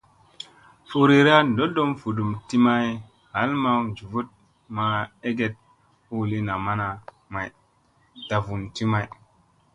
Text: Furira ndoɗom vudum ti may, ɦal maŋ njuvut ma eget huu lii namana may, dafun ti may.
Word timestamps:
Furira 0.89 1.33
ndoɗom 1.51 1.89
vudum 2.01 2.29
ti 2.47 2.57
may, 2.65 2.87
ɦal 3.33 3.51
maŋ 3.63 3.77
njuvut 3.91 4.27
ma 4.75 4.85
eget 5.27 5.55
huu 6.07 6.21
lii 6.29 6.45
namana 6.47 6.87
may, 7.33 7.49
dafun 8.29 8.61
ti 8.75 8.83
may. 8.91 9.07